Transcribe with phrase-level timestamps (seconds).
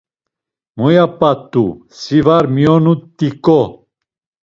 [0.77, 1.65] Muya p̌at̆u,
[1.97, 3.61] si var miyonut̆iǩo.